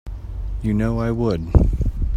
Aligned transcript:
You 0.63 0.73
know 0.73 0.99
I 0.99 1.11
would. 1.11 1.49